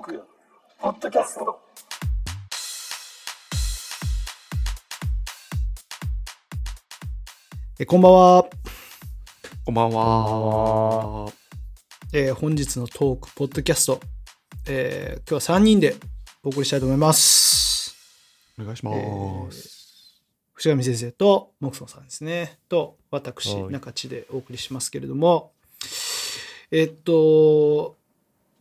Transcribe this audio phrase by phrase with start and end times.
[0.00, 0.22] ーク
[0.78, 1.60] ポッドキャスト。
[7.78, 8.46] えこんばんは、
[9.66, 11.32] こんばんは。
[12.14, 14.00] えー本日のトークポッドキャスト、
[14.66, 15.96] えー今日は3人で
[16.42, 17.94] お送りしたいと思います。
[18.58, 18.92] お願いしま
[19.50, 20.22] す。
[20.54, 22.58] 藤上先生とモクソンさんですね。
[22.70, 23.72] と私はい。
[23.72, 25.52] 中地でお送りしますけれども。
[26.70, 27.99] えっと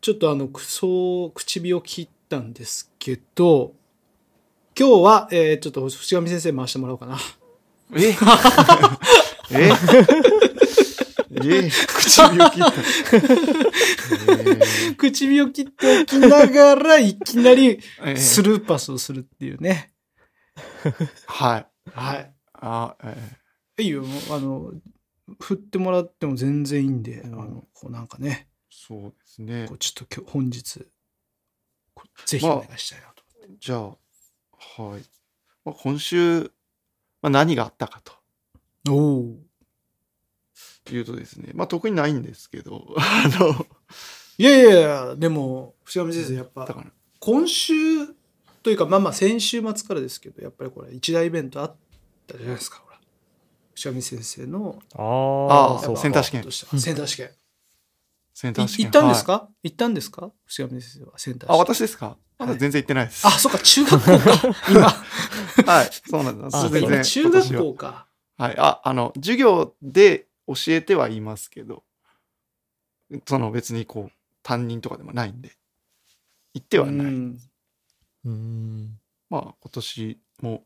[0.02, 3.74] ちょっとあのくそ唇を切ったんですけど
[4.78, 7.18] 今日は、えーちょっと藤上先生回してもらおうかな
[7.96, 8.16] え？
[9.52, 9.72] え？
[11.32, 11.70] え？
[11.70, 12.72] 唇を切った。
[14.98, 19.92] 唇を切っておきながらいきなりえースルーパスをするっていうね。
[21.28, 21.68] はい。
[21.92, 22.34] はい。
[22.54, 23.18] あ、え
[23.84, 24.72] いいよ、あの、
[25.40, 28.49] 振ってもらっても全然いいんで、うんあの、こうなんかね、ー
[28.88, 29.78] そうですねこう。
[29.78, 30.86] ちょっと今日、本日、
[32.26, 33.24] ぜひお願いしたいなと。
[33.60, 33.88] じゃあ、
[34.82, 35.02] はい。
[35.66, 36.44] まあ、今週、
[37.22, 38.02] まあ、何があったか
[38.90, 39.36] おお。
[40.86, 43.68] というとですね、まあ、特にないんですけど、 あの、
[44.38, 46.88] いやいやいや、でも、藤上先生、やっぱ、だから、
[47.20, 47.74] 今週
[48.64, 51.76] というか、まあまあ、先週末からですけど、やっぱりこれ、一大イベントあっ
[52.28, 53.00] たじゃないですか、ほら。
[53.76, 56.44] 藤上先生の、ああセンター試験
[56.80, 57.39] センター試験。
[58.40, 58.84] センター試験。
[58.84, 59.50] い行ったんですはいか？
[59.64, 60.32] 行ったんですか？
[60.46, 61.56] 藤上先生は、センター試験。
[61.56, 62.18] あ、私ですか？
[62.38, 63.28] まだはい全然行ってないです。
[63.28, 64.82] あ、そうか、中学校か、 今。
[65.74, 66.56] はい、そうなんです。
[66.58, 68.08] あ全然今中学校か。
[68.38, 68.56] はい。
[68.58, 71.84] あ、あの、授業で教えてはいますけど、
[73.28, 75.52] その別にこう、担任とかでもないんで、
[76.54, 77.08] 行ってはない。
[77.08, 77.40] うん
[78.26, 79.00] うん。
[79.30, 80.64] まあ、今年も、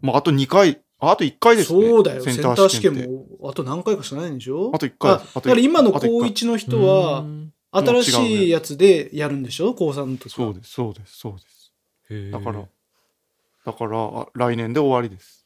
[0.00, 1.88] まあ、あと2回、ああと1回ですね。
[1.88, 4.72] そうだよ、センター試験もあと何回かしかないんでしょ？
[4.74, 5.18] あと1回。
[5.18, 7.24] だから今の高1の人は、
[7.72, 9.74] 新しいやつでやるんでしょ？
[9.74, 10.30] 高3の時は。
[10.30, 12.30] そうです、そうです、そうです。
[12.30, 12.64] だから、
[13.64, 15.44] だから、あ来年で終わりです。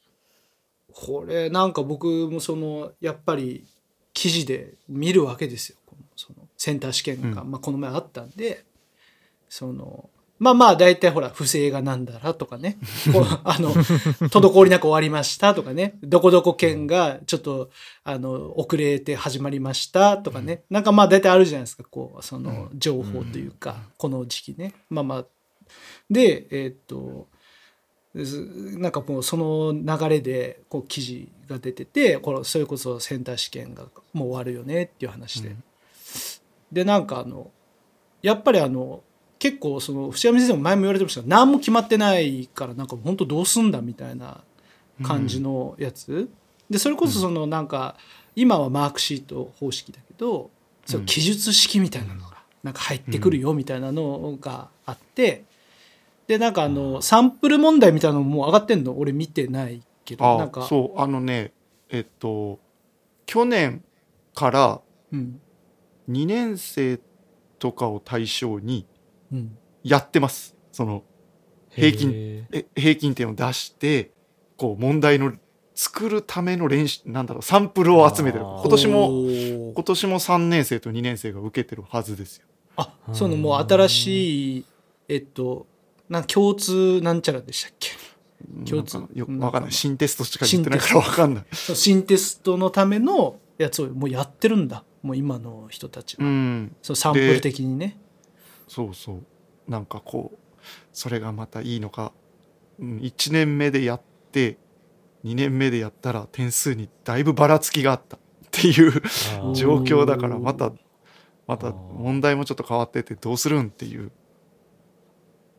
[0.93, 3.65] これなんか僕もそのやっぱり
[4.13, 5.77] 記事で見るわけですよ。
[6.15, 8.63] そのセンター試験が、うまあ、この前あったんで
[9.49, 10.09] その
[10.41, 12.79] まあまあ大体ほら不正がなんだらとかね。
[13.45, 15.99] あの滞りなく終わりましたとかね。
[16.01, 17.69] どこどこ県がちょっと
[18.03, 21.83] あの遅れて始まりましたとかね、なんかまあ大体あるじゃないですか。
[21.83, 24.73] こうその情報というか、この時期ね。
[24.89, 25.25] まあまあ。
[26.09, 27.27] でえーっと
[28.79, 35.63] なんかもうその流れでこう記事が出ててこれそれこそセンター試験がもう終わるよねっていう話で、うん。
[36.71, 37.51] でなんかあの
[38.23, 39.03] やっぱりあの
[39.41, 44.41] 結構その藤山先生も前も言われてましたが何も決まってないからなんか本当どうすんだみたいな
[45.01, 46.29] 感じのやつ、
[46.69, 47.95] でそれこそそのなんか
[48.35, 50.51] 今はマークシート方式だけど
[50.85, 55.43] その記述式みたいなのがなんか入ってくるよみたいなのがあって
[56.27, 58.95] でなんかあのサンプル問題みたいなのももう上がってんの？
[58.99, 60.61] 俺見てないけどなんあか。
[60.67, 61.51] そう、あのね、
[61.89, 62.59] えっと、
[63.25, 63.83] 去年
[64.35, 64.81] から
[65.11, 65.41] うん。
[66.09, 66.99] 2年生
[67.57, 68.90] とかを対象にうん
[69.83, 70.55] やってます。
[70.71, 71.03] その、
[71.69, 74.11] 平均平均点を出して
[74.57, 75.33] こう問題の
[75.73, 78.43] 作るための練習なんだろうサンプルを集めてる。
[78.43, 79.07] 今年も
[79.73, 82.45] 今年も3年生と2年生が受けてるはずですよ。
[82.75, 84.65] あそのもう新しい
[85.07, 85.65] えっと
[86.09, 87.91] なん共通なんちゃらでしたっけ？
[88.69, 89.05] 共通。
[89.13, 89.71] よくなんかわかんない。
[89.71, 91.45] 新テストしか言ってないからわかんない。
[91.51, 94.83] 新テストのためのやつをもうやってるんだ。
[95.03, 96.75] もう今の人たちは、うん。
[96.81, 97.97] そのサンプル的にね
[98.71, 99.23] そうそう。
[99.67, 100.37] なんかこう
[100.93, 102.13] それがまたいいのか、
[102.79, 104.01] うん、1年目でやっ
[104.31, 104.57] て
[105.25, 108.15] 2年目でやったら点数にだいぶばらつきがあった。
[108.15, 109.53] っていうー。
[109.53, 110.71] 状況だからまた
[111.47, 114.09] また問題もちょっと変わっててどうするんっていう。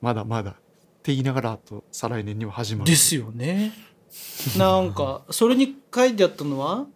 [0.00, 0.54] まだまだっ
[1.02, 2.90] て言いながらあと再来年には始まる。
[2.90, 3.72] ですよね。
[4.56, 6.86] なんかそれに書いてあったのは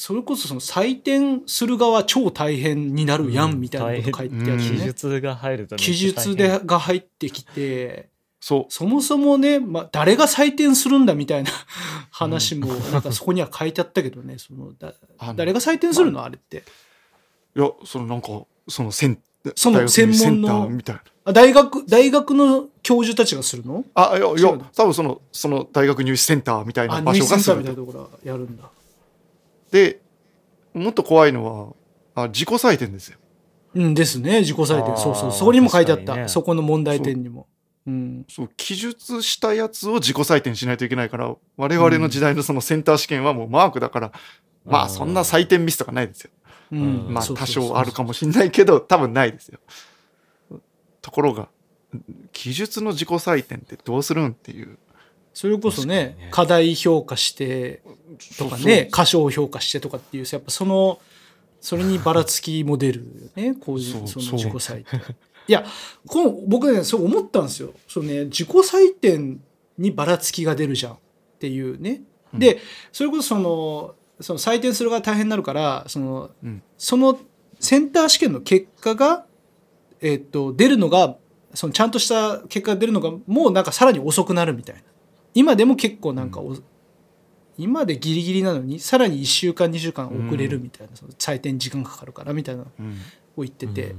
[0.00, 8.08] それこそその採点する側超大変になるやんみたいなこと書いてあってうんね、記述が入ると記述でが入ってきて
[8.40, 8.72] そう。
[8.72, 11.50] そもそもね、まあ、誰が採点するんだみたいな
[12.12, 14.94] 話もなんかそこには書いてあったけどねそのだ
[15.34, 16.22] 誰が採点するの？
[16.22, 16.62] あれって。
[17.56, 18.28] いやそのなんか
[18.68, 19.18] そのセン
[19.56, 21.02] その大学に専門のセンターみたいな。
[21.24, 23.84] あ大学大学の教授たちがするの？
[23.94, 27.02] あいやいや多分そのその大学入試センターみたいあな。
[27.02, 28.70] 場入試センター所がするみたいなところがやるんだ
[29.70, 30.00] で
[30.74, 31.74] もっと怖いの
[32.14, 33.18] はあ自己採点ですよ。
[33.74, 34.40] うんですね。
[34.40, 34.96] 自己採点。
[34.96, 35.32] そうそう。
[35.32, 36.28] そこにも書いてあった、ね。
[36.28, 37.46] そこの問題点にも。
[37.86, 38.24] うん。
[38.28, 44.12] そう記述したやつを自己採点しないといけないから我々の時代のそのセンター試験はもうマークだから、
[44.64, 46.30] まあそんな採点ミスとかないですよ。
[46.72, 47.06] うん。
[47.10, 49.60] まあ多少あるかもしれないけど多分ないですよ。
[51.02, 51.48] ところが
[52.32, 54.78] 記述の自己採点ってどうするんっていう
[55.38, 56.28] それこそねね。
[56.32, 57.80] 課題評価して
[58.38, 60.98] とかね過小評価してとかっていうやっぱその
[61.60, 65.00] それにばらつきも出るよねこういうその自己採点。
[65.46, 65.64] いや
[66.08, 67.72] この僕ねそう思ったんですよ。
[67.86, 69.40] そうね自己採点
[69.78, 70.98] にばらつきが出るじゃんっ
[71.38, 72.00] ていうね。
[72.34, 72.58] で
[72.90, 76.62] それこそそのその採点する側大変になるからそのうん。
[76.76, 77.16] その
[77.60, 79.24] センター試験の結果が、
[80.00, 81.16] えっと出るのが
[81.54, 84.82] そのちゃんとした結果が出るのがもうなんかさらに遅くなるみたいな
[85.38, 86.56] 今でも結構なんかお、
[87.56, 92.66] 今でギリギリなのにさらに1週間2週間遅れるみたいな、その採点時間かかるからみたいなを
[93.42, 93.94] 言ってて、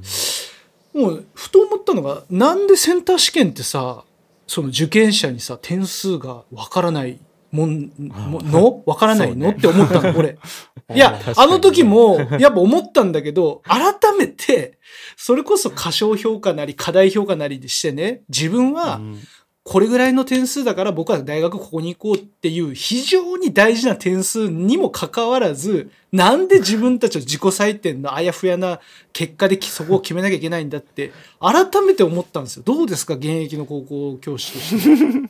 [0.93, 4.03] もうふと思ったのがなんでセンター試験ってさ
[4.47, 7.21] その受験者にさ点数がわからない
[7.51, 8.83] もんもの？
[8.85, 10.37] わからないの、って思ったの俺。
[10.93, 14.77] いやあの時も、やっぱ思ったんだけど、改めて、
[15.15, 19.19] それこそ過小評価なり、過大評価なりでしてね、自分はうん
[19.63, 28.79] これぐらいの点数だから僕は大学ここに行こうっていう非常に大事な点数にもかかわらず、なんで自分たちの自己採点のあやふやな
[29.13, 32.63] 結果でそこを決めなきゃいけないんだって、改めて思ったんですよ。
[32.65, 35.29] どうですか現役の高校教師として。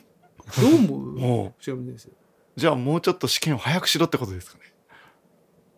[0.60, 1.52] どう思う？
[2.56, 4.64] じゃあもうちょっと試験を早くしろってことですかね。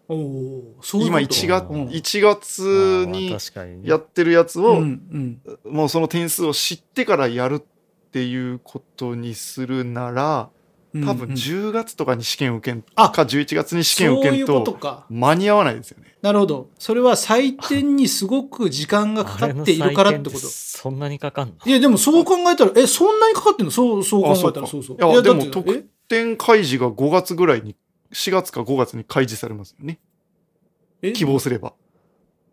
[0.09, 1.87] おお、そういう今こと？1月うん。
[1.89, 3.37] 1月に
[3.85, 5.73] やってるやつうを、んうん。
[5.73, 7.63] もうその点数を知ってからやる
[8.13, 10.51] っていうことにするなら
[10.93, 15.05] うん多分うん10月とかに試験受けんあか11月に試験受けんこと。
[15.09, 16.15] 間に合わないですよね。
[16.21, 16.69] なるほど。
[16.79, 20.37] それは採点にすごく時間がかかっているからってこと。
[20.41, 21.55] そんなにかかんの？
[21.65, 23.73] いや、でもそう考えたら、え、そんなにかかってんの？
[23.73, 24.97] そう、そう考えたらあそうそう。
[24.99, 27.75] いやでも得点開示が5月ぐらいに
[28.13, 29.99] 4月か5月に開示されますよね
[31.01, 31.09] え？
[31.09, 31.73] え希望すれば。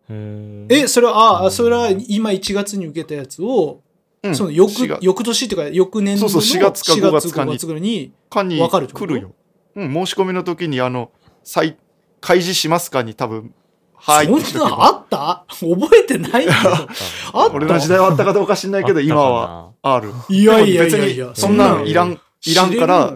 [0.08, 3.82] え、それは、あ、それは今1月に受けたやつを、
[4.22, 4.36] うん。
[4.36, 4.98] その翌4、月。
[5.04, 7.52] 翌年っていうか、翌年度のそうそう4月か5月かに。
[7.52, 9.32] 5月ぐらいに、か来るよ。
[9.76, 11.10] うん、申し込みの時にあの
[11.44, 11.76] 再
[12.20, 13.54] 開示しますかに多分
[13.94, 15.44] はいそんなあった？
[15.48, 16.52] 覚えてないよ。
[17.32, 17.54] あった？
[17.54, 20.12] 俺の時代はあったかどうか知んないけど今はある。
[20.28, 23.14] いやいやいやいや、そんなのいらんいらんから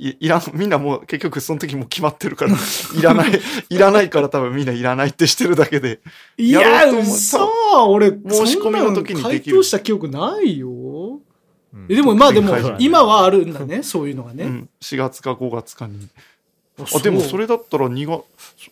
[0.00, 2.52] いいらんみんなもう結局その時もう決まってるから。
[2.98, 6.00] いらないいらないから多分みんないらないってしてるだけで。
[6.38, 9.56] いやや、ろうと思嘘俺、申し込みの時にできる。
[9.56, 10.68] 回答した記憶ないよ。
[10.70, 11.86] うん。
[11.88, 14.44] えでもまあでも今はあるんだね、そういうのがね。
[14.44, 16.08] うん、4月か5月かに。
[16.78, 18.24] ああでもそれれだったら2月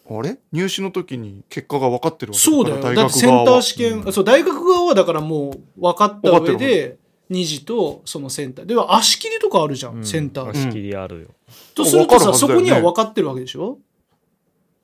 [0.08, 0.38] あれ？
[0.50, 2.80] 入試の時に結果が分かってるわけそうだよ。
[2.80, 3.58] 大だってセンタ学側は。
[3.58, 6.96] ー試験、そう、大学側はだからもう分かった上で、
[7.30, 8.66] 二次とそのセンター。
[8.66, 10.54] では足切りとかあるじゃん、うんセンター。
[10.54, 11.28] 仕切りあるよ。
[11.74, 12.34] とするとさ、ね。
[12.34, 13.78] そこには分かってるわけでしょ？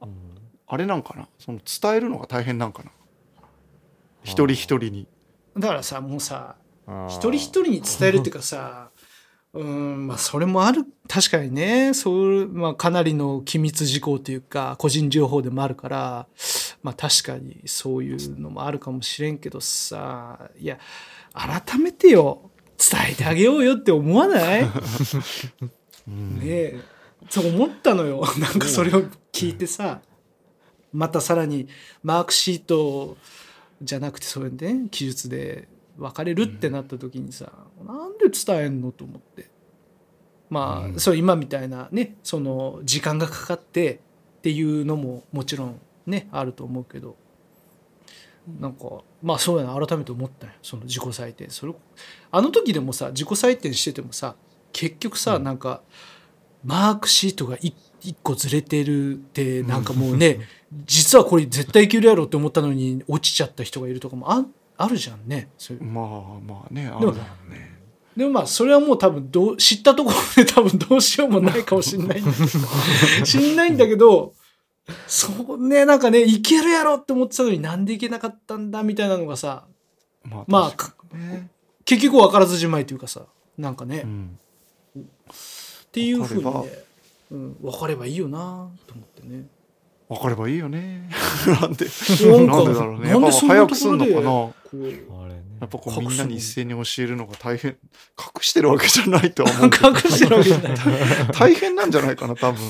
[0.02, 0.08] うん。
[0.66, 1.28] あれなんかな？
[1.38, 2.90] その伝えるのが大変なんかな？
[4.22, 5.06] 一人一人に。
[5.56, 6.56] だからさ、もうさ、
[7.08, 8.90] 一人一人に伝えるっていうかさ、
[9.54, 16.26] うん、まあそれもある、確かにね、そういう、まあかなりの機密事項というか、個人情報でもあるから、
[16.82, 20.78] まあ確かにそういうのもあるかもしれんけどさ、いや、
[21.34, 24.62] 改めてよ、伝えてあげようよって思わない？
[24.62, 24.70] ね
[26.42, 26.80] え、
[27.28, 28.22] そう思ったのよ。
[28.38, 29.02] なんかそれを
[29.32, 30.00] 聞いてさ、
[30.92, 31.66] またさらに
[32.02, 33.16] マークシート
[33.82, 35.66] じゃなくてそういうね、記述で
[35.98, 37.50] 分かれるってなった時にさ、
[37.84, 39.50] なんで伝えんのと思って。
[40.50, 41.00] まあ、うん。
[41.00, 43.94] そう今みたいなね、その時間がかかって
[44.38, 47.16] っていうのももちろんね、あると思うけど、
[48.60, 50.52] なんか、まあそうやな、改めて思ったよ。
[50.62, 51.50] その自己採点。
[51.50, 51.74] それ、
[52.30, 54.36] あの時でもさ、自己採点しててもさ、
[54.72, 55.82] 結局さ、なんか、
[56.64, 57.74] マークシートが一
[58.04, 60.40] 一個ずれてるって、なんかもうね、
[60.86, 64.44] 実はこれ絶対いけるやろって思ったのに落ちちゃった人がいるとかもあ
[64.76, 65.48] あるじゃんね。
[65.56, 66.04] そういうまあ
[66.46, 67.12] まあねあるだろ
[67.48, 67.74] うね
[68.16, 74.34] でもまあそれはもう多分どう知ったところで多分どうしようもないかもしんないんだけど しんないんだけど
[75.06, 79.64] そうねなんかねいけるやろって思ってたのになんでいけなかったんだみたいなのがさ
[80.24, 80.72] まあま
[81.12, 81.48] あね。
[81.84, 83.22] 結局分からずじまいというかさ
[83.56, 84.38] なんかね、っうん。
[85.92, 86.84] ていうふうにね、
[87.30, 89.46] うん、分かればいいよなと思ってね。
[90.08, 91.08] 分かればいいよね
[91.60, 91.86] なんで？
[91.86, 95.42] なんかなんでだろうねやっぱ早くすんのかなこうあれね。
[95.60, 97.72] やっぱこうみんなに一斉に教えるのが大変
[98.18, 100.76] 隠してるわけじゃないとは思うけど 隠してるわけじゃない。
[101.32, 102.60] 大変なんじゃないかな多分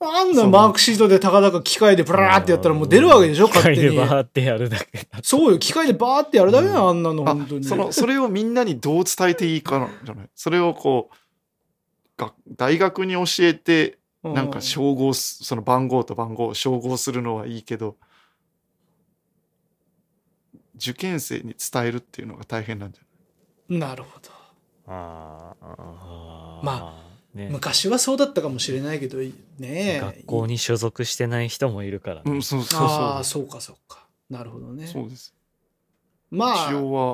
[0.00, 3.96] あんなマークシートでたかだか機械でブラーってやったらもう出るわけでしょ機械で勝手に。
[4.10, 5.18] バーってやるだけだ。
[5.22, 7.64] そうよ、機械でバーってやるだけだよ、あんなの、あ本当に。
[7.64, 10.26] そのそれをみんなにどう伝えていいかじゃない？
[10.36, 17.96] それをこうが大学に教えてうなんか照合すその番号と番号を照合するのはいいけど
[20.76, 23.04] 受験生に伝えるっていうのが大変なんじゃ
[23.68, 24.30] なるほど。
[24.86, 26.66] あーあー。
[26.66, 30.00] まね、昔はそうだったかもしれないけど、ねえ。
[30.00, 32.32] 学校に所属してない人もいるからない、ね。
[32.32, 34.08] うん、そうそうああ、そうそうかそうか。
[34.28, 34.88] なるほどね。
[34.88, 35.32] そうです
[36.30, 36.72] まあ、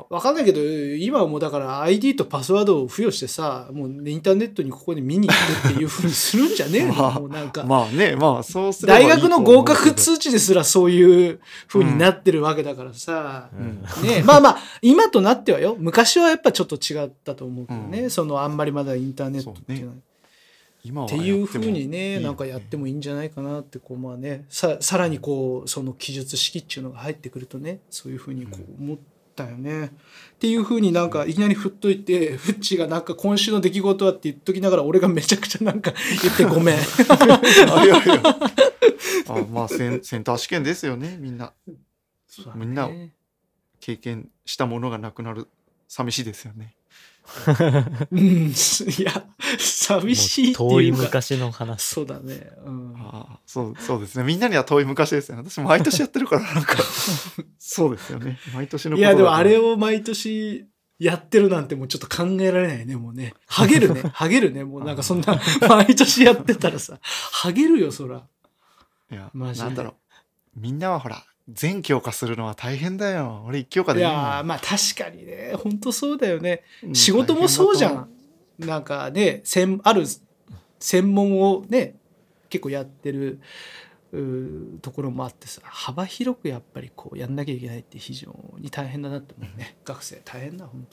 [0.09, 6.93] わかんないけど、今はもうだから ID とパスワードを付与してさ、もうインターネットにここで見に行ってっていうふうにするんじゃねえの？
[6.93, 7.63] まあもうなんか。
[7.63, 13.49] まあねまあそうすればいい大学の合格通知ですらそういう風になってるわけだからさ。
[13.57, 15.75] うんねまあまあ、今となってはよ。
[15.79, 18.01] 昔はやっぱちょっと違ったと思うけどね。
[18.01, 19.95] うんそのあんまりまだインターネットっていうのは。
[20.83, 28.97] 今はっていう風にやね、なんかやってもいいんじゃないかなって、こうまあね、ささらにこう、その記述式っていうのが入ってくるとね、そういう風にこう思っ
[29.35, 29.85] たよね。
[29.85, 29.89] っ
[30.39, 36.77] ていう風になんかいきなり振っといて、フッチがなんか今週の出来事はって言っときながら、俺がめちゃくちゃなんか言ってごめん。
[36.77, 38.21] あいやいや。
[39.29, 41.53] あまあセンセンター試験ですよねみんな。
[41.65, 41.75] ね。
[42.55, 42.89] みんな
[43.79, 45.47] 経験したものがなくなる
[45.87, 46.75] 寂しいですよね
[48.11, 48.53] うん、い
[49.03, 49.23] や、
[49.59, 50.97] 寂しいってもう遠いか。
[50.97, 51.83] いう昔の話。
[51.83, 52.49] そうだね。
[52.65, 52.95] うん。
[52.97, 56.75] ああそうそうですねみんなには遠い昔ですよね私毎年やってるからなんか
[57.57, 60.67] そうですよね毎年のいや、でもあれをを毎年
[60.99, 63.33] やってるなんてもうちょっと考えられないね、もうね。
[63.45, 64.01] ハゲるね。
[64.13, 64.63] ハゲるね。
[64.63, 68.23] もうなんかそんな、毎年やってたらさ、ハゲるよ、そら。
[69.09, 76.63] いやマジでなんだろうみんなはほら全教科するのは大変だよ俺一教科いでいいやーまあ確かにね、本当そうだよね。
[76.83, 78.09] うん仕事もそうじゃん。
[78.59, 80.03] なんかね、専ある
[80.79, 81.95] 専門をね、
[82.49, 83.39] 結構やってる
[84.81, 89.77] ところもあってさ、幅広くやっぱりこうやんなきゃいけないって非常に大変だなって思うね。
[89.85, 90.87] 学生大変だ、本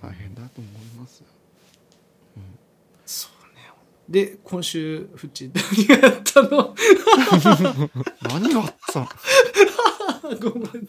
[0.00, 1.26] 当大変だと思いますよ
[3.04, 3.41] そうね。
[4.08, 6.74] で、今週、フッチ、何がやったの？
[8.28, 9.08] 何があったの？
[10.50, 10.88] ごめん。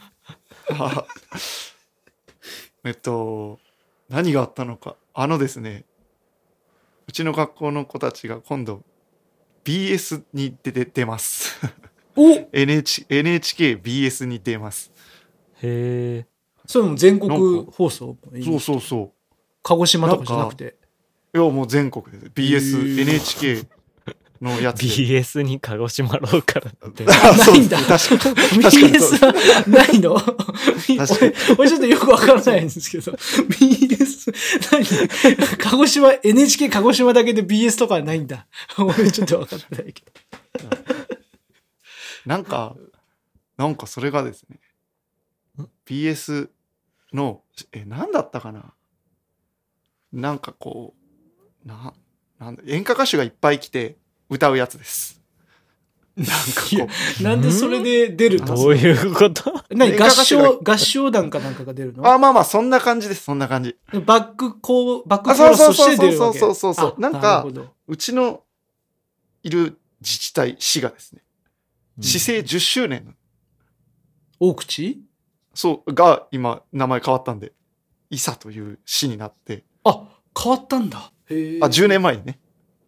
[0.69, 1.05] あ
[2.85, 3.59] えっと
[4.09, 4.95] 何があったのか？
[5.13, 5.85] あのですね
[7.07, 8.81] うちの学校の子たちが今度
[9.63, 11.57] BS に出て出ます。
[12.15, 14.91] お！NH NHKBS に出ます。
[15.61, 16.27] へえ。
[16.65, 18.17] それも全国放送？
[18.43, 19.13] そうそうそ
[19.63, 20.77] 鹿児島とかじゃなくて？
[21.33, 22.19] ういやもう全国で。
[22.19, 23.67] す BS、NHK
[24.41, 24.87] のやつで。
[24.87, 27.05] BS に鹿児島ローカルって。
[27.09, 27.77] あないんだ。
[27.81, 28.35] 確かに。
[28.63, 29.33] BS は
[29.67, 30.15] ないの？
[30.15, 30.35] か
[31.19, 34.33] 俺俺ちょっとよくわからないんですけど、BS、
[34.71, 35.57] 何？
[35.57, 38.45] 鹿児島、NHK 鹿児島だけで BS とかはないんだ。
[38.77, 40.69] 俺ちょっとわかってないけど。
[42.25, 42.75] なんか
[43.57, 44.59] なんかそれがですね
[45.85, 46.49] BS
[47.11, 48.73] のえ何だったかな？
[50.11, 51.02] なんかこう
[51.65, 51.93] な
[52.39, 53.97] なんだ演歌歌手がいっぱい来て
[54.29, 55.21] 歌うやつです。
[56.15, 56.31] なんか
[56.71, 56.91] いやこ
[57.21, 58.55] うなんでそれで出るの？
[58.55, 59.51] どういうこと？
[59.75, 62.05] 何合唱、合唱団かなんかが出るの？
[62.07, 63.23] あまあまあそんな感じです。
[63.23, 63.75] そんな感じ。
[64.05, 66.39] バックこう、バックあコーラスとそうそうそうして出るわけ？
[66.39, 67.47] そうそうそうそうあなんか
[67.87, 68.43] うちの
[69.41, 71.23] いる自治体市がですね。
[72.01, 73.05] 市政10周年。
[73.05, 73.13] の
[74.39, 75.01] 大口？
[75.55, 77.53] そうが今名前変わったんで
[78.09, 79.63] 伊佐という市になって。
[79.83, 80.03] あ、
[80.39, 81.11] 変わったんだ。
[81.27, 82.39] あ10年前にね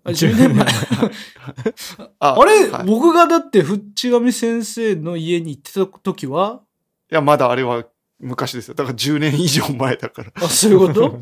[0.04, 0.66] あ10年前。
[2.20, 6.62] ああれ、はい僕がだって、ふっちがみ先生の家に行ってた時は？
[7.12, 7.86] いや、まだあれは
[8.20, 8.76] 昔ですよ。
[8.76, 10.32] だから10年以上前だから。
[10.36, 11.22] あ、そういうこと？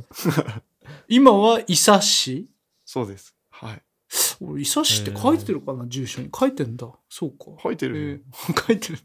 [1.07, 2.47] 今は伊佐市？
[2.85, 3.33] そうです。
[3.49, 3.81] はい。
[4.41, 6.29] 俺、伊佐市って書いてるかな、住所に。
[6.37, 6.87] 書いてんだ。
[7.09, 7.45] そうか。
[7.63, 8.23] 書いてる
[8.67, 8.99] 書いてる。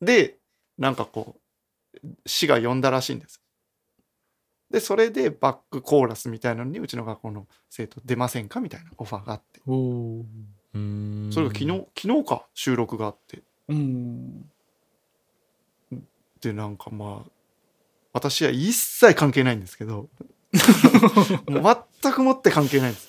[0.00, 0.38] で、
[0.78, 1.36] なんかこ
[2.04, 3.40] う、市が呼んだらしいんです。
[4.70, 9.60] で、それでバックコーラスみたいなのに、うちの学校の生徒出ませんかみたいなオファーがあって。
[9.64, 13.42] それが昨日、昨日か、収録があって。
[13.68, 14.50] うん。
[16.40, 17.30] で、なんかまあ、
[18.12, 20.08] 私は一切関係ないんですけど、
[21.48, 23.08] も う全くもって関係ないんです。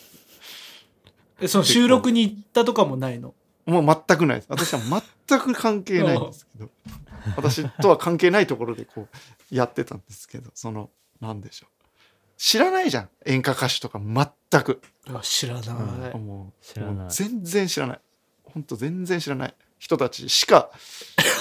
[1.39, 3.33] え、その収録に行ったとかもないの？
[3.65, 4.47] もう全くないです。
[4.49, 4.79] 私は
[5.27, 6.69] 全く関係ないんですけど、
[7.35, 10.89] 私とは関係ないところでこうやってたんですけど、その、
[11.21, 11.69] なんでしょう。
[12.37, 13.09] 知らないじゃん。
[13.25, 14.81] 演歌歌手とか全く。
[15.07, 16.17] あ知らない。
[16.17, 18.01] もう知らない全然知らない。
[18.43, 20.69] ほんと全然知らない人たちしか、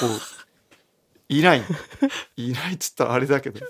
[0.00, 0.11] こう、
[1.28, 1.62] いない。
[2.37, 3.61] いないっつったらあれだけど。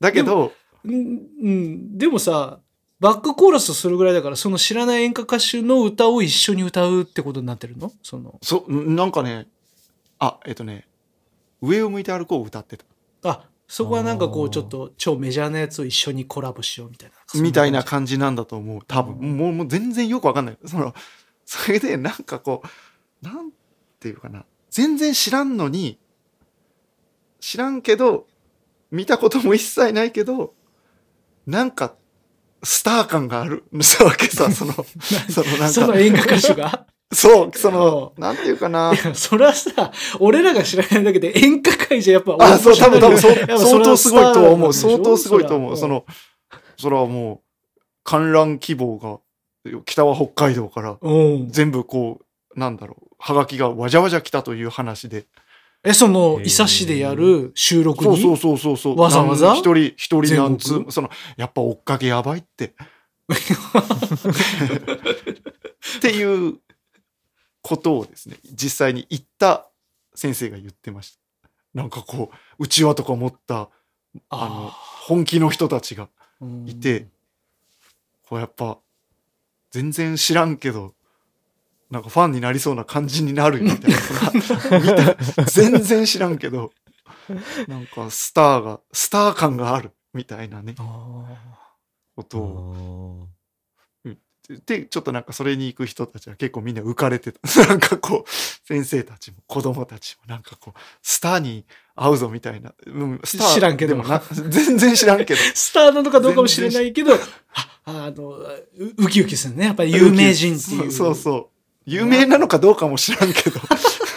[0.00, 0.52] だけど、
[0.84, 1.98] うん、うん。
[1.98, 2.60] でもさ、
[3.00, 7.92] バックコーラスするぐらいだから、その知らない演歌歌手の歌を一緒に歌うってことになってるの？
[8.02, 8.38] その。
[8.42, 9.48] そ、なんかね、
[10.18, 10.88] あ、えっとね、
[11.60, 12.84] 上を向いて歩こうを歌ってた。
[13.24, 17.40] あ、そこはなんかこう、ちょっと超メジャーなやつを一緒にコラボしようみたいな。
[17.42, 18.80] みたいな感感じなんだと思う。
[18.86, 19.18] 多分。
[19.18, 20.58] うんもう、もう全然よくわかんない。
[20.64, 20.94] その、
[21.44, 23.52] それでなんかこう、なん
[24.00, 24.46] ていうかな。
[24.70, 25.98] 全然知らんのに、
[27.40, 28.26] 知らんけど、
[28.90, 30.54] 見たことも一切ないけど、
[31.46, 31.94] なんか、
[32.62, 33.64] スター感がある。
[33.82, 34.72] さわけさ、その、
[35.30, 36.86] そのなんか、その演歌歌手が？
[37.12, 38.92] そう、その、なんていうかな。
[38.94, 44.72] いや、それはさ、俺らが知らないだけで演歌界じゃやっぱ、あ、そう、多分多分、相当すごいとは思う。
[44.74, 45.76] 相当すごいとそ思う。
[45.76, 46.04] その、
[46.76, 47.42] それはも
[47.76, 49.20] う、観覧希望が、
[49.86, 51.48] 北は北海道から、うん。
[51.50, 52.20] 全部こ
[52.54, 55.26] う、なんだろう、はがきがわじゃわじゃ来たという話で。
[55.84, 58.20] え、その、伊佐市でやる収録に？
[58.20, 59.00] そうそうそうそうそう。
[59.00, 59.54] わざわざ？
[59.54, 62.74] 一人、一人なん全つ、その、やっぱ追っかけやばいって。
[65.98, 66.58] っていう
[67.62, 69.68] ことをですね、実際に言った
[70.14, 71.50] 先生が言ってました。
[71.74, 73.68] なんかこう、うちわとか持った、
[74.30, 76.08] あの、本気の人たちが
[76.40, 77.08] うんいて、
[78.28, 78.78] こうやっぱ、
[79.70, 80.94] 全然知らんけど、
[81.90, 85.44] なんかファンになりそうな感じになるみたいな。
[85.46, 86.72] 全然知らんけど、
[87.66, 91.24] なんかスターが、スター感があるみたいなね、あ
[92.16, 93.28] ことを。
[94.50, 97.40] あで、ちょっとなんかそれに行く人たちは結構みんな浮かれてた。
[97.66, 101.64] なんかこう、先生たちも子供たちもなんかこう、スターに
[101.94, 102.72] 会うぞみたいな。
[102.86, 104.02] うんスター知らんけど
[104.48, 105.40] 全然知らんけど。
[105.40, 107.18] ー スターなのかどうかもしれないけど、あ、
[107.84, 109.66] あの、うウキウキするね。
[109.66, 110.92] やっぱり有名人っていう。
[110.92, 111.46] そうそう。
[111.84, 113.60] 有名なのかどうかも知らんけど。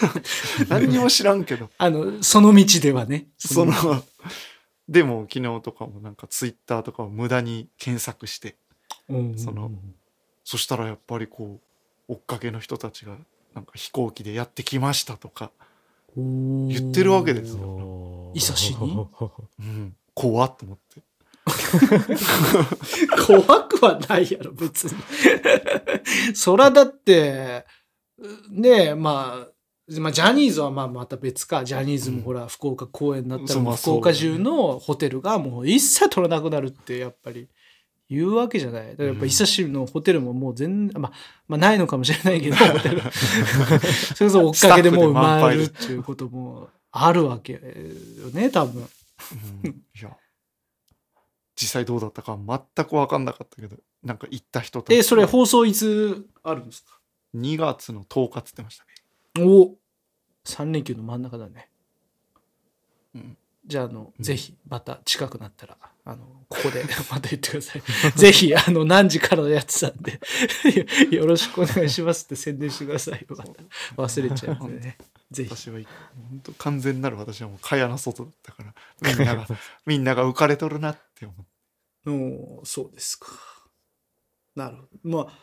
[0.68, 1.70] 何にも知らんけど。
[1.78, 3.28] あの、その道ではね。
[3.38, 4.04] その、
[4.90, 8.58] でも昨日とかもなんかツイッターとかを無駄に検索して、
[9.10, 9.72] うん、その
[10.44, 11.60] そしたらやっぱりこ
[12.10, 13.16] う、追っかけの人たちが
[13.54, 15.52] なんか飛行機でやってきましたとか、
[16.16, 17.64] 言言ってるわけですよ。
[17.64, 19.08] おー伊佐市に
[19.60, 21.02] うん、怖っと思って。
[23.28, 24.92] 怖くはないやろ、別に。
[26.36, 27.66] そらだって、
[28.50, 31.66] ねえ、まあ、まあ、ジャニーズはまあまた別か。
[31.66, 37.50] ジャニーズもほら、福岡公演になったら福岡中のホテルがもう一切取らなくなるってやっぱり
[38.12, 38.90] 言うわけじゃない。
[38.90, 41.12] だからやっぱ伊佐市のホテルももう全然、まあ、
[41.48, 43.02] まあないのかもしれないけど、ホテル。
[43.10, 47.60] それこそ追っかけでもう埋まるっていうこともあるわけよ
[48.34, 48.86] ね、多分。
[49.64, 50.18] うん、いや、
[51.56, 57.00] 実際どうだったか全く分かんなかったけど、なんか行った人たちえ、それ放送いつあるんですか
[57.34, 58.84] ？2月の10日っつってました
[59.42, 59.46] ね。
[59.48, 59.78] お
[60.46, 61.70] 3連休の真ん中だね。
[63.16, 63.38] うん
[63.72, 67.82] じゃあ、あの、うんぜひ、また近くなったら、あの、ここで また言ってください。
[68.20, 70.20] ぜひ、あの、何時からのやつなんで、
[71.16, 73.38] よろしくお願いしますって宣伝してくださいよ。
[73.38, 73.64] また
[73.96, 74.98] 忘れちゃうんでね。
[75.32, 75.50] ぜひ。
[75.50, 75.80] 私は
[76.30, 79.48] 本当完全なる私はもう蚊帳の外だったからみんなが
[79.86, 81.46] みんなが浮かれとるなって思
[82.06, 83.28] おーそうですか。
[84.54, 85.10] なるほど。
[85.10, 85.34] まあ、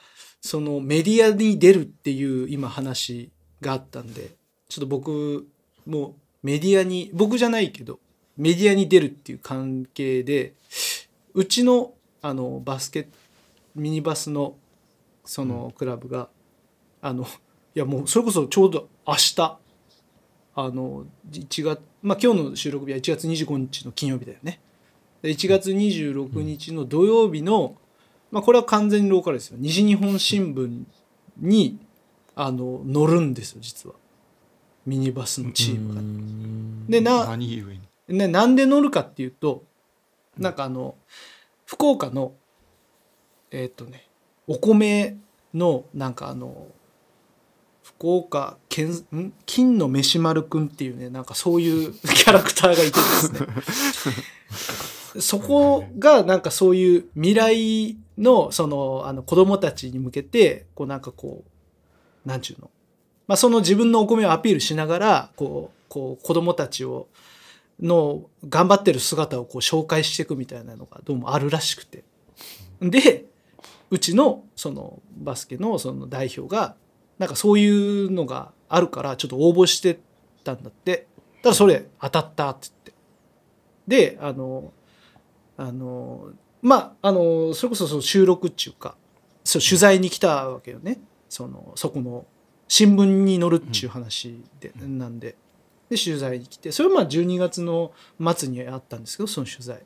[0.42, 4.36] そのメディアに出るっていう今話があったんで、
[4.68, 5.48] ちょっと僕
[5.86, 8.00] もメディアに、僕じゃないけど、
[8.38, 10.54] メディアに出るっていう関係で、
[11.34, 13.08] うちのあのバスケ、
[13.74, 14.56] ミニバスの
[15.24, 16.28] そのクラブが、
[17.02, 17.24] あの、
[17.74, 19.58] いやもうそれこそちょうど明日、
[20.54, 24.60] あの、1月、まあ今日の収録日は1月25日の金曜日だよね。
[25.22, 27.76] で1月26日の土曜日の、
[28.30, 29.56] まあ、これは完全にローカルですよ。
[29.58, 30.84] 西日本新聞
[31.38, 31.78] に
[32.36, 33.96] あの乗るんですよ実は。
[34.86, 36.00] ミニバスのチームが。
[36.88, 37.87] でな何故に？
[38.08, 39.64] ね、なんで乗るかっていうと
[40.38, 40.94] なんかあの
[41.66, 42.32] 福岡の
[43.50, 44.08] えっ、とね
[44.46, 45.16] お米
[45.54, 46.68] のなんかあの
[47.82, 49.32] 福岡県ん？
[49.46, 53.40] 金の飯丸くんっていうねなんかそういう キャラクターがいてですね。
[55.20, 61.44] そこがなんかそういう未来のそのあの子供たちに向けてこうなんかこ
[62.24, 62.70] うなんちゅうの、
[63.26, 67.08] まあ、その自分のお米をアピールしながらこうこう子供たちを
[67.80, 72.04] の頑張ってる姿をこう紹介していくみたいなのがどうもあるらしくて。
[72.80, 73.26] で
[73.90, 76.76] うちのそのバスケのその代表が
[77.18, 80.00] なんかそういうのがあるからちょっと応募して
[80.44, 81.06] たんだって。
[81.42, 84.12] ただそれ当たったって言って。
[84.12, 84.72] であの
[85.56, 86.28] あの
[86.62, 88.96] まああのそれこそその収録っていうか
[89.44, 91.00] そう取材に来たわけよね。
[91.28, 92.26] そのそこの
[92.68, 95.36] 新聞に載るっていう話で、なんで
[95.90, 97.92] で取材に来てそれはまあ12月の
[98.36, 99.80] 末にあったんですけどその取材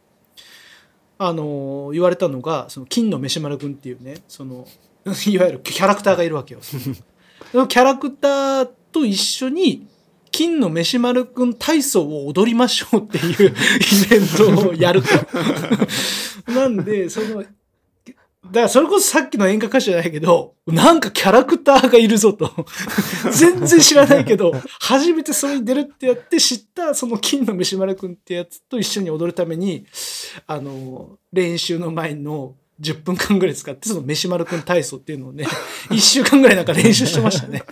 [1.18, 4.66] あの言われたのがその金の飯丸君っていうねその
[5.26, 6.76] いわゆるキャラクターがいるわけよ そ
[7.56, 9.86] のキャラクターと一緒に
[10.32, 15.08] 金の飯丸くん体操を踊りましょうっていうイベントをやると。
[16.50, 17.44] なんで、その、
[18.46, 22.50] だからそれこそさっきの演歌歌手じゃないけど、なんかキャラクターがいるぞと。
[23.30, 29.86] 全然知らないけど、初めてそれに出るってやって知った、その金の飯丸くんってやつと一緒に踊るために、
[30.46, 35.46] あの、練習の前の10分間ぐらい使って、その飯丸くん体操っていうのをね、
[35.90, 37.62] 1週間ぐらいなんか練習してましたね。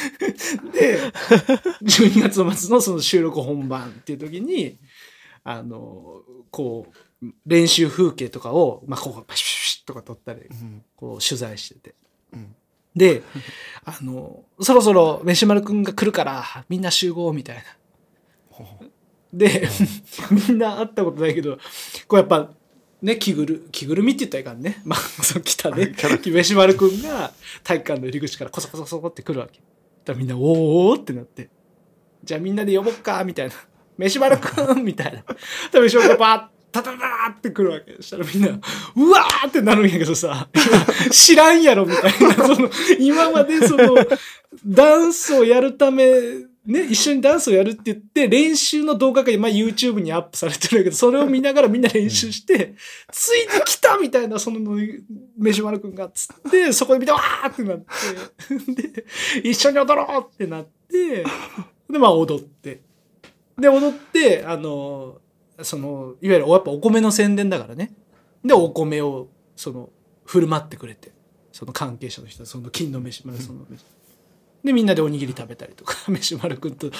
[0.72, 0.98] で、
[1.82, 4.78] 12月の末のその収録本番っていう時に、
[5.44, 6.86] あの、こ
[7.22, 9.59] う、練習風景とかを、まあ、こう、パシュパシュ
[9.90, 11.94] とか撮ったり、うんこう、取材してて。
[12.32, 12.54] うん
[12.96, 13.22] で、
[13.84, 17.62] あの、そろそろ飯丸くんが来るから、みんな集合みたいな。
[19.32, 19.68] で、
[20.48, 21.56] みんな会ったことないけど、
[22.08, 22.50] こうやっぱ、
[23.00, 24.82] ね、着ぐる、着ぐるみって言ったらいかんね。
[24.84, 25.94] まあ、そう来たね
[26.26, 29.60] 飯丸くんが体育館の入り口からコソコソコソって来るわけ。
[30.04, 30.42] だからみんな、おー
[30.90, 31.48] おーってなって、
[32.24, 33.54] じゃあみんなで呼ぼっか、みたいな。
[33.96, 35.22] 飯丸くんみたいな。
[35.70, 38.02] で、飯丸くんがバーッ、タタタって来るわけ。
[38.02, 38.48] したらみんな、
[38.96, 40.48] うわーってなるんやけどさ、
[41.10, 42.34] 知らんやろみたいな。
[42.34, 43.96] その、今までその、
[44.64, 46.04] ダンスをやるため、
[46.66, 52.74] ね、一緒にダンスをやるって言って、練習の動画が今 YouTube にアップされてるけど、それを見ながらみんな練習して、
[53.10, 54.60] ついてきたみたいな、その、
[55.38, 59.04] 飯丸くんが、つって、そこで見て、わーってなって、で、
[59.42, 61.24] 一緒に踊ろうってなって、
[61.90, 62.82] で、まあ踊って。
[63.58, 65.18] で、踊って、あの、
[65.62, 67.92] その、いわゆるやっぱお米の宣伝だからね。
[68.44, 69.90] で、お米を、その、
[70.24, 71.12] 振る舞ってくれて、
[71.52, 73.84] その関係者の人、その金の飯丸、その飯。
[74.64, 76.90] で、みんなでおにぎり食べたりとか、 飯丸くんと、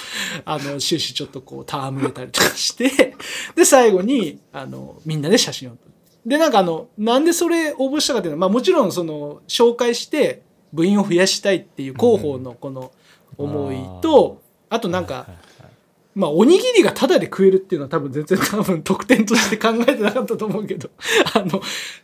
[0.45, 3.15] あの、終始ちょっとこう、戯れたりとかして、
[3.55, 5.91] で、最後に、あの、みんなで写真を撮る。
[6.25, 10.43] で、なんかあの、なんでそれ応募したかっていうのは、まあもちろんその、紹介して
[10.73, 12.91] 部員を増やしたいっていう広報のこの
[13.37, 15.27] 思いと、あとなんか、
[16.13, 20.89] まあ、おにぎりがタダで食えるっていうのは多分全然 多分特典として考えてなかったと思うけど、
[21.33, 21.61] あの、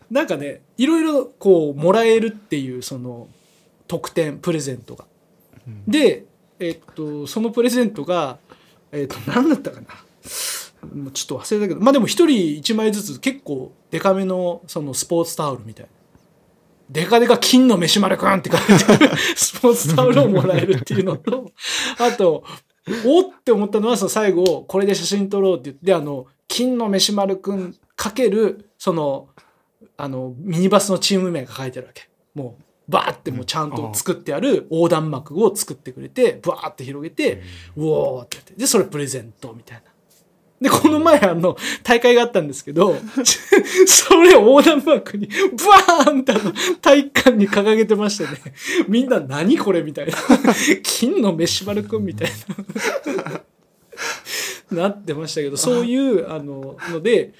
[0.09, 3.27] なんかね、いろいろこう、もらえるっていうその、
[3.87, 5.05] 特典、プレゼントが。
[5.87, 6.25] で、
[6.59, 8.37] えっと、そのプレゼントが、
[8.91, 9.87] えっと、何だったかな。
[10.93, 15.91] もうちょっと忘れたけど、まあでも一人一枚ずつ結構デカめのそのスポーツタオルみたいな。
[16.89, 21.51] デカデカ金の飯丸くんって書いてある スポーツタオルをもらえるっていうのと、
[21.97, 22.45] あと、
[23.05, 29.29] おって思ったのは、その最後、これで写真撮ろうって言って、あの、金の飯丸くんかける、その、
[29.97, 32.09] あの、ミニバスのチーム名が書いてあるわけ。
[32.33, 37.41] もう、バーってもうちゃんと作ってある横断幕を作ってくれて、バーって広げて、
[37.75, 38.53] うおーってやって。
[38.53, 39.91] で、それプレゼントみたいな。
[40.59, 42.95] で、この前あの、大会があったんですけど、
[43.85, 48.39] それを横断幕に、バーンってあの、体育館に掲げてましたね。
[48.87, 50.13] みんな何これみたいな。
[50.81, 52.31] 金の飯丸くんみたい
[54.71, 54.81] な。
[54.83, 57.33] なってましたけど、そういう、あの、ので、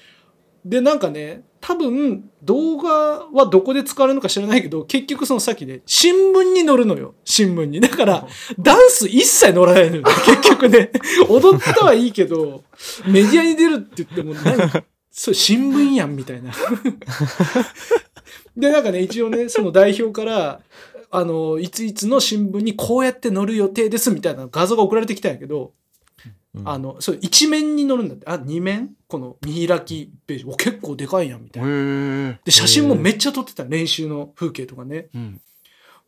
[0.64, 2.90] で、なんかね、多分、動画
[3.32, 7.14] はどこで使われるのか知らないけど、結局そのさっきで、新聞に載るのよ。
[7.24, 7.80] 新聞に。
[7.80, 8.26] だから、
[8.58, 10.04] ダンス一切載らないのよ。
[10.24, 10.90] 結局ね。
[11.28, 12.64] 踊ったはいいけど、
[13.06, 16.52] メディアに出るって言っても何、そう、新聞やん、みたいな。
[18.56, 20.60] で、なんかね、一応ね、その代表から、
[21.10, 25.72] あの、いついつの新聞にこうやって載る予定ですみたいな画像が送られてきたんやけど、
[26.54, 28.26] うんあの、そう、一面に載るんだって。
[28.28, 28.90] あ、二面？
[29.08, 30.44] この見開きページ。
[30.46, 32.38] お、結構でかいやん、みたいな。
[32.44, 33.64] で、写真もめっちゃ撮ってた。
[33.64, 35.08] 練習の風景とかね。
[35.14, 35.40] うん。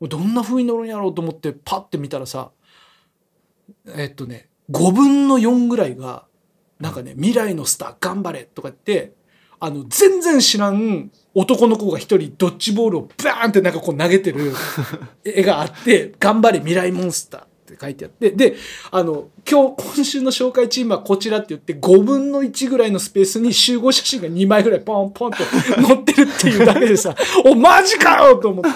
[0.09, 2.51] どんな風に乗るんやろうと思ってパッて見たらさ
[3.95, 6.25] えっとね5分の4ぐらいが
[6.79, 9.15] なんかね「未来のスター頑張れ」とか言って
[9.59, 14.55] あの全然知らん男の子が一人ドッジボールをバーンってなんかこう投げてる
[15.23, 18.57] 絵があって「頑張れ未来モンスター」って書いてあってで
[18.91, 27.15] あの今日今週の紹介チームはこちらって言って5分の1ぐらいのスペースに集合写真が2枚ぐらいポンポンと載ってるっていうだけでさ
[27.47, 28.71] おマジかよと思って。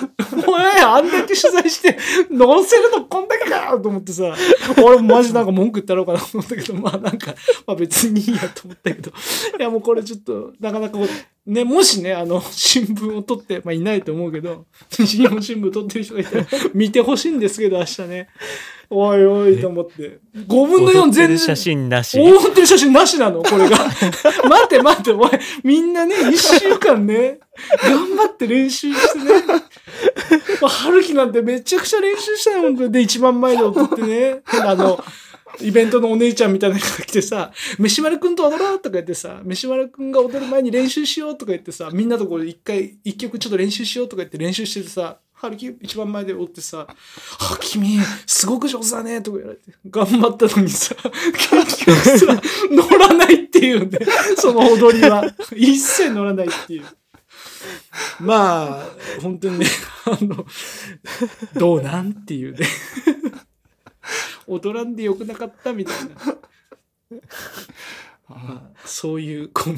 [0.46, 1.96] お前あんだけ取材して
[2.28, 4.35] 載せるのこんだけかよと思ってさ
[4.83, 7.35] 俺もマジなんか文句言ったろうかなと思ったけどまあなんか、
[7.66, 9.11] まあ、別にいいやと思ったけど。
[9.59, 10.98] いやもうこれちょっとなかなか
[11.46, 18.28] ねもしねあの 新聞を取ってまあいないと思うけど 日本新聞取ってる人がいたら 見てほしいんですけど明日ね
[18.90, 22.18] おいおいと思って5分の4踊って全然る写真なし。
[22.20, 23.76] 踊ってる写真なしなのこれが。
[23.78, 23.94] 待
[24.64, 27.38] って待って、お前、みんなね、一週間ね、
[27.83, 29.24] 頑張って練習してね。
[30.61, 32.92] まあ春樹なんてめちゃくちゃ練習したよ、本当に。
[32.92, 34.42] で、一番前で踊ってね。
[34.64, 35.02] あの、
[35.61, 50.95] イベントのお姉ちゃんみたいな人が来てさ、飯丸くんと踊ろうとか言ってさ、飯丸くんが踊る前に練習しようとか言ってさ、みんなとこれ一回、一曲ちょっと練習しようとか言って練習しててさ、春樹一番前で踊ってさ、あ、君、すごく上手だね、とか言われて、頑張ったのにさ、
[51.35, 53.99] 結局さ、乗らないっていうね、
[54.37, 55.25] その踊りは。
[55.55, 56.85] 一切乗らないっていう。
[58.21, 58.87] まあ、
[59.21, 59.67] 本当にね、
[60.07, 60.47] あの、
[61.55, 62.67] どうなんっていうね。
[64.46, 66.37] 踊らんでよくなかったみたいな。
[68.28, 69.74] ま あそういう、こう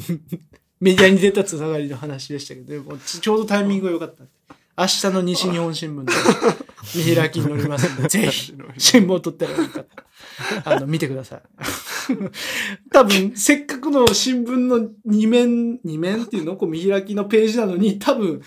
[0.79, 4.23] メディアに出たつながりの話でしたけど、でもちちょうどタイミングが良かった。
[4.79, 6.05] 明日の西日本新聞の
[6.95, 9.87] 見開きに載りますので、ぜひ、新聞を取ったらよかっ
[10.63, 10.71] た。
[10.75, 11.41] あの、見てください。
[12.93, 18.41] 多分、せっかくの新聞の二面、二面っていうのこう見開きのページなのに、多分、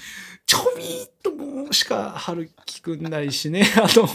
[0.46, 4.08] ちょびーっともしか春樹くんないしね、 あの、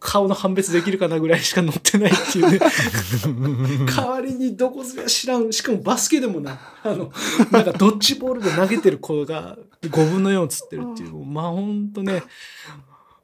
[0.00, 2.58] 顔の判別できるかなぐらいしか載ってないっていうね。
[3.86, 6.58] 代わりにどこぞや知らん、しかもバスケでもない。
[6.84, 7.12] あの、
[7.50, 11.14] なんかドッジボールで投げてる子が5分の4つってるっていう。
[11.24, 12.22] まあほんとね、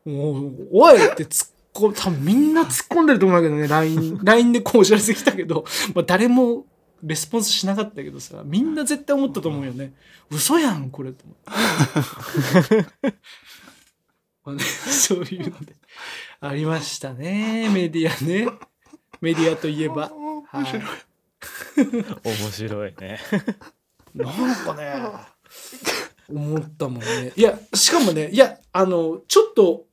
[0.04, 6.64] もう、おいって突っ込む、多分みんな突っ込んでると思うんだけどね、LINE、LINE でこうお知らせ来たけど、まあ誰も
[7.02, 9.94] レスポンスしなかったけどさ、みんな絶対思ったと思うよね。
[10.30, 12.86] 嘘やん、これと思って。
[14.44, 15.74] まあね、そういうので、
[16.40, 18.48] ありましたね、メディアね。
[19.20, 20.10] メディアといえば。
[20.46, 20.64] はい。
[22.24, 23.20] 面白いね。
[24.14, 24.94] なんかね、
[26.28, 27.32] 思ったもんね。
[27.36, 29.86] いや、しかもね、いや、あの、ちょっと、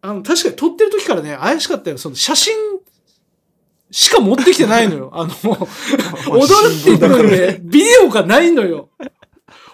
[0.00, 1.98] あの、確かに撮ってる時からね、怪しかったよ。
[1.98, 2.54] その写真
[3.94, 5.10] しか持ってきてないのよ。
[5.14, 5.30] あの、
[6.36, 8.88] 踊るって言ったのにね、ビデオがないのよ。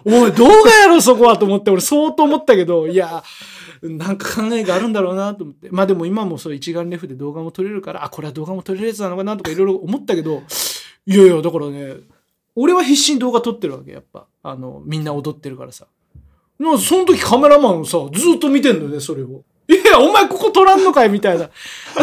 [0.05, 3.25] おい、動画やろ、そこはと思って、俺相当思ったけど、いや、
[3.81, 5.71] なんか考えがあるんだろうなと思って。
[5.71, 10.43] まあでも今もそう一眼レフで動画も撮れるから、あ、これは動画も撮れるやつなのかなとかいろいろ思ったけど、
[11.07, 11.95] いやいや、だからね、
[12.55, 14.27] 俺は必死に動画撮ってるわけ、やっぱ。
[14.43, 15.87] あの、みんな踊ってるからさ。
[16.59, 19.45] その時カメラマンさ、ずっと見てんのよね、それを。
[19.71, 21.49] いや、お前ここ撮らんのかいみたいな。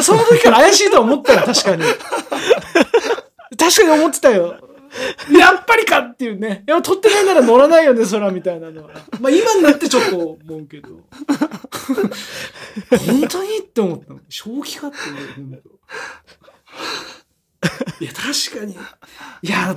[0.02, 1.84] その時から怪しいと思ったよ、確かに。
[3.58, 4.56] 確かに思ってたよ。
[5.38, 6.64] やっぱりかっていうね。
[6.68, 8.92] いや、撮ってないなら乗らないよね、そら、みたいなのは。
[9.20, 10.90] まあ今になってちょっと思うけど。
[13.06, 14.20] 本当にって思ったの。
[14.30, 15.04] 正気かってね、
[15.36, 15.70] 本当。
[18.04, 18.74] いや、確かに。
[18.74, 19.76] いや、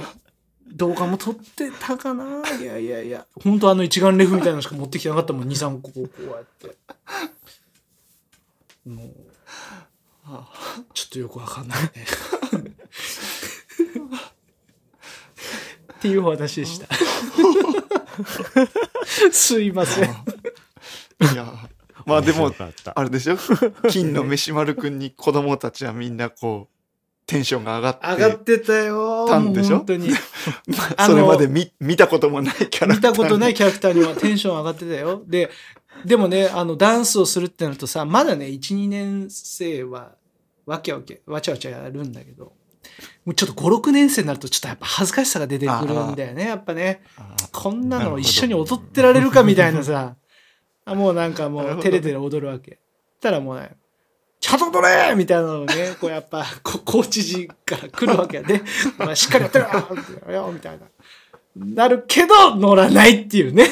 [0.73, 2.25] 動画も撮ってたかな
[2.61, 3.27] いやいやいや。
[3.43, 6.77] 本当あの一眼レフみたいなのしか持ってきてなかったもん、2、3個こうやって。
[8.87, 9.09] もう、
[10.95, 11.91] ちょっとよくわかんないね。
[15.95, 16.89] っていうお話でした。
[19.33, 20.05] すいません。
[20.05, 20.09] い
[21.37, 21.53] や、
[22.07, 22.53] まあでも
[22.95, 23.37] あれでしょ？
[23.91, 26.75] 金の飯丸くんに子供たちはみんなこう、
[27.27, 29.27] テンションが上がって、上がってたよ。
[29.29, 29.77] たんでしょ？
[29.77, 30.11] 本当に。
[31.07, 33.11] それまで見見たこともないキャラクター。
[33.13, 35.23] 見たことないキャラクターにはテンション上がってたよ。
[35.27, 35.51] で、
[36.05, 40.13] でもね、あの、ダンスをするってなるとさ、まだね、1、2年生は、
[40.67, 42.53] わけわけ、わちゃわちゃやるんだけど、
[43.25, 47.03] もうちょっと5、6年生になると、ちょっとやっぱ恥ずかしさが出てくるんだよね、やっぱね。
[47.17, 50.17] あこんなの一緒に踊ってられるかみたいなさ、
[50.85, 52.79] あもうなんかもう、テレテレ踊るわけ。
[53.21, 53.77] たらもうね、
[54.41, 58.63] ちゃんと踊れみたいなのをね、こうやっぱ、 こコーチ陣から来るわけやね。
[58.99, 60.87] お前しっかりやってるよみたいな。
[61.57, 63.69] なるけど、乗らないっていうね。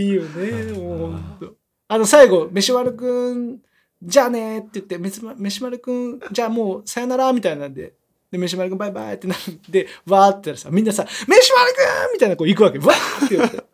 [0.00, 1.54] っていうね、もうほんと。
[1.88, 3.58] あの、最後、飯丸くん、
[4.02, 7.94] じゃあねって言って、飯丸くん、じゃあもうさよならみたいなんで、
[8.30, 12.78] で、飯丸くんバイバイってなるんで、わーってさ、みんなさ、飯丸くんみたいなこう行くわけ。
[12.78, 13.64] わーって言って。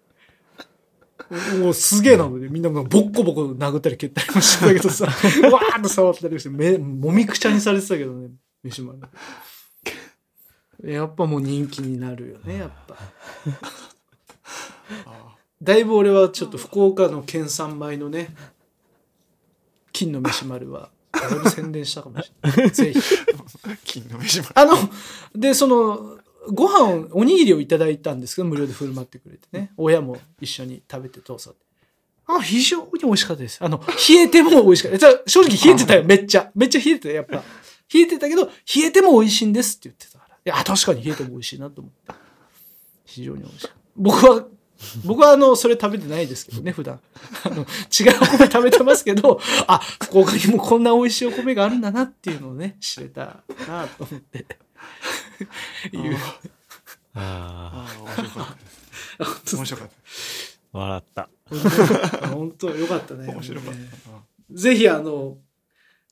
[1.58, 5.06] もうすげえなので、みんなもボッコボコ殴ったり蹴ったりもしてたけどさ、
[5.50, 8.30] わーっと触ったりして、め、もみくちゃにされてたけどね、
[8.62, 9.00] 飯丸。
[10.84, 12.96] やっぱもう人気になるよね、やっぱ。
[15.62, 18.34] だいぶ俺はちょっと福岡の県産米のね、
[19.92, 22.70] 金の飯丸は、だいぶ宣伝したかもしれない。
[22.72, 23.00] ぜひ。
[23.84, 24.52] 金の飯丸。
[24.54, 24.76] あの、
[25.34, 26.18] で、その、
[26.52, 29.72] ご飯を、おにぎりをいただいたんですけど、無料で振る舞ってくれてね。
[29.76, 31.66] 親も一緒に食べてどうぞって。
[32.26, 33.64] あ、非常に美味しかったです。
[33.64, 35.30] あの、冷えても美味しかった。
[35.30, 36.50] 正直冷えてたよ、めっちゃ。
[36.54, 37.36] めっちゃ冷えてたよ、やっぱ。
[37.94, 38.52] 冷えてたけど、冷
[38.84, 40.36] えても美味しいんですって言ってたから。
[40.36, 42.12] いや、確かに冷えても美味しいなと思って。
[43.04, 43.76] 非常に美味しかった。
[43.96, 44.46] 僕は、
[45.04, 47.00] 僕はあの、それ食べてないですけどね、 普段。
[47.44, 47.66] あの、違う
[48.22, 54.46] お米食べてますけど、 あ、福岡にもこんな美味しいお米があるんだなっていうのをね、知れたなと思って。
[55.92, 56.16] いう。
[57.14, 59.56] あああ、面白かったです。
[59.56, 59.94] 面白かった。
[60.72, 61.28] あ、笑った。
[62.28, 63.32] 本当よかったね。
[63.32, 63.88] 面白かったね
[64.50, 65.38] ぜひあの、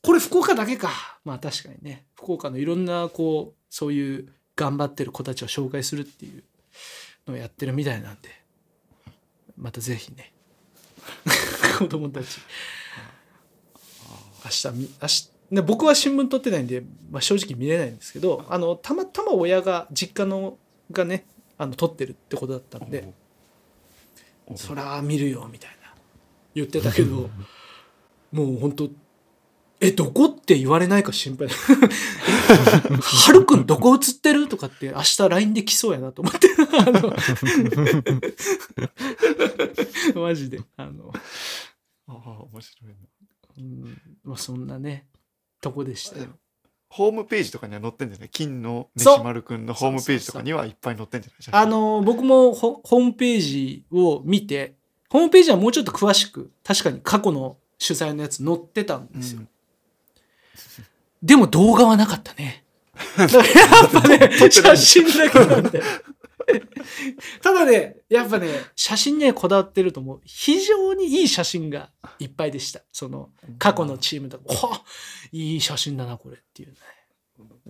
[0.03, 0.91] これ福岡だけか。
[1.25, 6.45] まあ確かにね、福岡のいろんなこう、そういう頑張ってる子たちを紹介するっていう
[7.27, 8.29] のをやってるみたいなんで、
[9.57, 10.33] またぜひね、
[11.79, 12.39] 子供たち、
[14.45, 20.59] 明日み、明日、で僕は新聞撮ってないんで、まあ、正直見れないんですけどあのたまたま親が実家の
[20.91, 21.27] がね
[21.59, 23.13] あの撮ってるってことだったんで
[24.47, 25.95] おそりゃ見るよみたいな。
[26.55, 27.31] 言ってたけど
[28.33, 28.91] もう本当
[29.81, 34.47] えどこって言われないか心配はるくんどこ映ってる？
[34.47, 36.49] とかって明日 LINE で来そうやなと思って。
[40.21, 40.61] マジで。
[40.77, 41.11] あの、
[42.09, 42.17] ああ
[42.53, 42.97] 面白いな。
[43.57, 44.03] うん。
[44.23, 45.07] まあ、そんなね
[45.63, 46.27] とこでしたよ。
[46.91, 48.29] ホームページとかには載ってんじゃない？
[48.29, 49.19] 金のそう。
[49.21, 51.63] 飯丸くんのホームページとかにはいっぱい載ってんじゃない？
[51.63, 54.75] あの僕もホホームページを見て
[55.09, 59.49] ホームページはもうちょっと詳しく確かに過去の主催のやつ載ってたんですよ、うん
[61.23, 62.65] でも動画はなかったね。
[63.19, 63.29] やっ
[63.91, 65.83] ぱね、写真だけなんで。
[67.43, 70.21] ただね、やっぱね、写真にはこだわってると思う。
[70.25, 72.83] 非常にいい写真がいっぱいでした。
[72.93, 74.73] その、過去のチームとか、お
[75.33, 76.77] いい写真だな、これっていうね。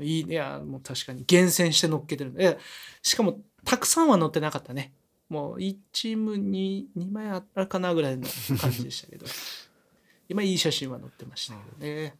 [0.00, 2.58] いいね、いや、もう確かに厳選して載っけてるんで。
[3.02, 4.92] しかも、たくさんは載ってなかったね。
[5.28, 8.26] もう、1チームに2枚あったかなぐらいの
[8.60, 9.26] 感じでしたけど。
[10.28, 12.16] 今、いい写真は載ってましたけどね。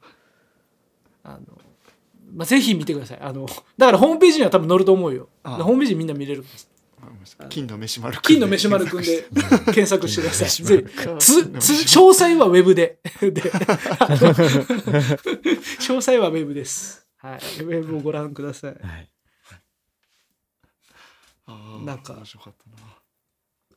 [1.25, 1.41] あの、
[2.33, 3.19] まあ、ぜひ見てください。
[3.21, 5.29] あの、だからホームページには多分載ると思うよ。
[5.43, 6.49] あホームページみんな見れるか
[7.01, 9.25] らわかりました金の飯丸くん金の飯丸くんで
[9.67, 10.49] 検索してください。
[11.19, 12.99] つつ詳細はウェブで。
[13.21, 13.31] で
[15.81, 17.07] 詳細はウェブです。
[17.17, 17.39] はい。
[17.63, 18.71] ウェブをご覧ください。
[18.73, 19.11] はい。
[21.85, 22.77] なんか面白かったな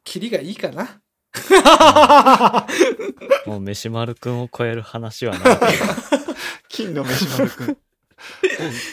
[0.03, 1.01] キリがいいかな
[3.45, 5.58] もう飯丸くんを超える話はない。
[6.69, 7.76] 金の飯丸くんも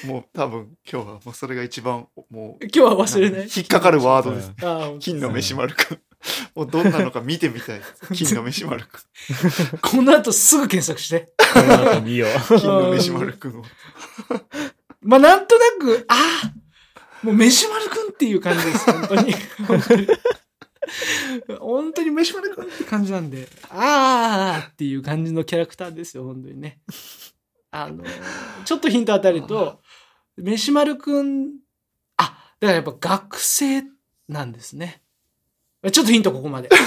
[0.04, 3.48] うもう多分今日はもうそれが一番もう今日は忘れない。
[3.54, 6.00] 引っかかるワードですあー金の飯丸くん
[6.54, 7.80] もうどんなのか見てみたい
[8.14, 11.32] 金の飯丸くんこの後すぐ検索して。
[11.52, 12.58] この後見よう。
[12.58, 13.64] 金の飯丸くんを
[15.02, 16.52] まあ、なんとなく、ああ
[17.22, 19.34] もう飯丸くんっていう感じです、本当に。
[19.66, 20.06] 本当に
[21.60, 26.80] 本当に飯丸くんって感じなんで、ああっていう感じのキャラクターですよ、本当にね。
[27.70, 28.04] あの、
[28.64, 29.80] ちょっとヒント与えると、
[30.36, 31.52] 飯丸くん、
[32.16, 33.84] あ、だからやっぱ学生
[34.28, 35.02] なんですね。
[35.92, 36.70] ちょっとヒントここまで。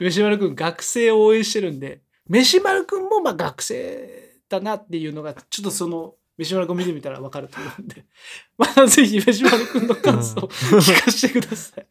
[0.00, 8.04] 飯丸くん学生を応援してるんで、飯丸くんもまあ学生だなっていうのが、ちょっとその、飯丸くん見てみたらわかると思うんで、
[8.58, 11.86] まあぜひ飯丸くんの感想を聞かせてください。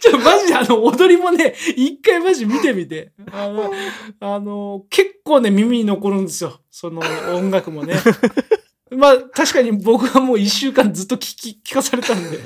[0.00, 3.12] ちょ、マジであの、踊りもね、一回マジ見てみて。
[3.32, 3.72] あの、
[4.20, 6.60] あの、結構ね、耳に残るんですよ。
[6.70, 7.00] その
[7.34, 7.94] 音楽もね。
[8.90, 12.38] まあ、確かに僕はもう一週間ずっと聞き、聞かされたんで、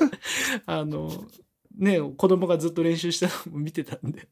[0.65, 1.25] あの、
[1.77, 4.27] ね、子供がずっと練習したのも見てたんで、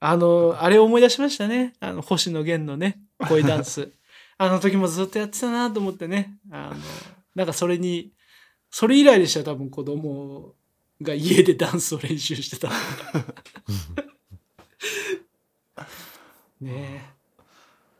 [0.00, 1.74] あの、あれを思い出しましたね。
[1.80, 3.90] あの、星野源のね、恋ダンス。
[4.38, 6.38] あの時もずっとやってたなと思ってね。
[6.50, 6.76] あの、
[7.34, 8.12] なんかそれに、
[8.70, 10.54] それ以来でしたよ、多分子供
[11.02, 12.70] が家でダンスを練習してた。
[16.60, 17.18] ねえ。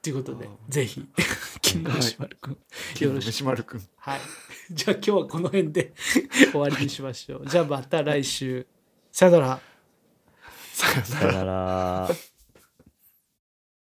[0.01, 1.05] ということであ、ぜひ、
[1.61, 2.53] 金の石丸くん、
[3.01, 3.29] よろしく。
[3.29, 4.21] 飯丸くんはい。
[4.71, 5.93] じゃあ今日はこの辺で
[6.53, 7.47] 終わりにしましょう。
[7.47, 8.67] じゃあまた来週。
[9.11, 9.61] さよなら。
[10.73, 12.38] さよならさよなら。